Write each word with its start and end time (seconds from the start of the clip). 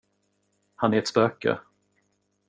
Han 0.75 0.93
är 0.93 0.97
ett 0.97 1.07
spöke. 1.07 1.57